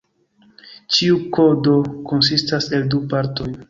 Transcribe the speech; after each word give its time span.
Ĉiu 0.95 1.21
kodo 1.37 1.77
konsistas 2.13 2.71
el 2.79 2.93
du 2.97 3.07
partoj. 3.15 3.53